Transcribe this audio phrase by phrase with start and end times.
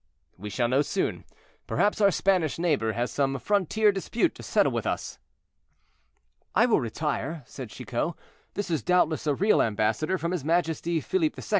[0.35, 1.23] "We shall soon know;
[1.67, 5.19] perhaps our Spanish neighbor has some frontier dispute to settle with us."
[6.55, 8.15] "I will retire," said Chicot.
[8.55, 11.43] "This is doubtless a real ambassador from his majesty Philippe II.